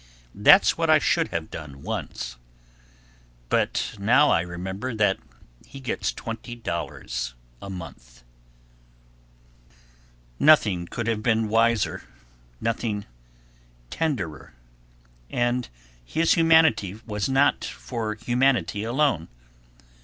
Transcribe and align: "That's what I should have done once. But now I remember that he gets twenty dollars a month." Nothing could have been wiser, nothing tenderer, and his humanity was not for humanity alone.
"That's 0.33 0.79
what 0.79 0.89
I 0.89 0.97
should 0.97 1.27
have 1.27 1.51
done 1.51 1.83
once. 1.83 2.35
But 3.49 3.95
now 3.99 4.31
I 4.31 4.41
remember 4.41 4.95
that 4.95 5.19
he 5.63 5.79
gets 5.79 6.11
twenty 6.11 6.55
dollars 6.55 7.35
a 7.61 7.69
month." 7.69 8.23
Nothing 10.39 10.87
could 10.87 11.05
have 11.05 11.21
been 11.21 11.49
wiser, 11.49 12.01
nothing 12.59 13.05
tenderer, 13.91 14.55
and 15.29 15.69
his 16.03 16.33
humanity 16.33 16.99
was 17.05 17.29
not 17.29 17.63
for 17.63 18.15
humanity 18.15 18.83
alone. 18.83 19.27